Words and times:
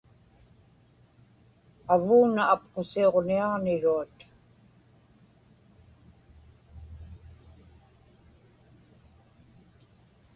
avuuna 1.95 2.41
apqusiuġniaġniruat 2.53 4.17